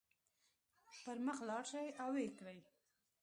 پر 1.03 1.17
مخ 1.25 1.37
لاړ 1.49 1.63
شئ 1.71 1.87
او 2.01 2.09
ويې 2.15 2.29
کړئ. 2.37 2.59